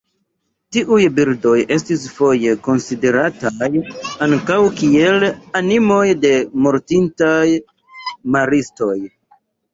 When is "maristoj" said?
8.39-8.93